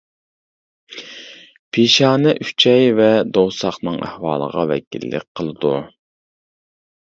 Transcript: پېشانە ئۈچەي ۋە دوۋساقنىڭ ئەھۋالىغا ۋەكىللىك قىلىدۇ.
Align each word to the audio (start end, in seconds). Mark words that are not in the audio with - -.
پېشانە 1.77 2.33
ئۈچەي 2.47 2.89
ۋە 3.01 3.11
دوۋساقنىڭ 3.37 4.03
ئەھۋالىغا 4.09 4.67
ۋەكىللىك 4.75 5.31
قىلىدۇ. 5.39 5.79